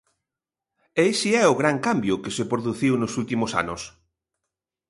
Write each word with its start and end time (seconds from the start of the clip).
E 0.99 1.01
ese 1.11 1.29
é 1.43 1.45
o 1.47 1.59
gran 1.61 1.77
cambio 1.87 2.21
que 2.23 2.31
se 2.37 2.47
produciu 2.51 2.93
nos 2.97 3.13
últimos 3.21 3.51
anos. 3.61 3.81